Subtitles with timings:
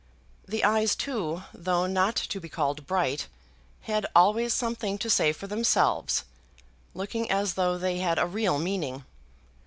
[0.47, 3.27] The eyes too, though not to be called bright,
[3.81, 6.23] had always something to say for themselves,
[6.95, 9.05] looking as though they had a real meaning.